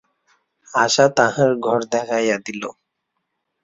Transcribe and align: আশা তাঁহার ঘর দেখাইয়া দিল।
আশা 0.73 1.05
তাঁহার 1.17 1.51
ঘর 1.57 1.79
দেখাইয়া 1.91 2.37
দিল। 2.45 2.61